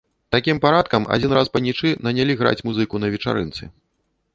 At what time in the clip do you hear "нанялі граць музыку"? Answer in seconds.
2.09-2.95